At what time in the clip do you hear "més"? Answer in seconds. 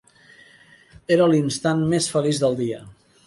1.93-2.09